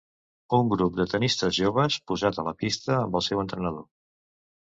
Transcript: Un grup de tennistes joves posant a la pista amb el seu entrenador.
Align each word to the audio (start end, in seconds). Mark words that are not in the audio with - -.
Un 0.59 0.69
grup 0.69 0.95
de 0.99 1.05
tennistes 1.09 1.53
joves 1.57 1.97
posant 2.11 2.41
a 2.43 2.47
la 2.49 2.55
pista 2.63 2.95
amb 3.03 3.19
el 3.19 3.25
seu 3.29 3.43
entrenador. 3.43 3.85